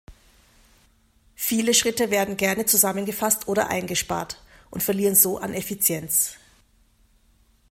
[1.35, 6.37] Viele Schritte werden gerne zusammengefasst oder eingespart und verlieren so an Effizienz.